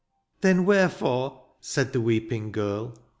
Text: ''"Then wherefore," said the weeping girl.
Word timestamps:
''"Then 0.41 0.65
wherefore," 0.65 1.43
said 1.59 1.93
the 1.93 2.01
weeping 2.01 2.51
girl. 2.51 2.97